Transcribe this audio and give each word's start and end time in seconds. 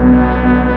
Música 0.00 0.69